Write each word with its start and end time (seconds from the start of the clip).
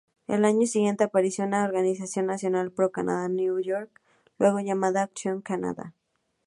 Al 0.27 0.45
año 0.45 0.65
siguiente 0.65 1.03
apareció 1.03 1.45
una 1.45 1.63
organización 1.63 2.25
nacional, 2.25 2.71
Pro-Canadá 2.71 3.29
Network, 3.29 4.01
luego 4.39 4.59
llamada 4.59 5.03
Action 5.03 5.41
Canada. 5.43 5.93